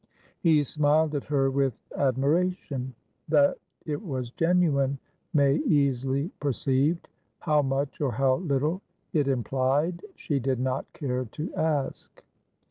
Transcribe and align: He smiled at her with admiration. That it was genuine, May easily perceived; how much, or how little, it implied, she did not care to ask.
He 0.39 0.63
smiled 0.63 1.13
at 1.13 1.25
her 1.25 1.51
with 1.51 1.75
admiration. 1.95 2.95
That 3.29 3.59
it 3.85 4.03
was 4.03 4.31
genuine, 4.31 4.97
May 5.31 5.57
easily 5.57 6.31
perceived; 6.39 7.07
how 7.37 7.61
much, 7.61 8.01
or 8.01 8.13
how 8.13 8.37
little, 8.37 8.81
it 9.13 9.27
implied, 9.27 10.01
she 10.15 10.39
did 10.39 10.59
not 10.59 10.91
care 10.93 11.25
to 11.25 11.53
ask. 11.53 12.23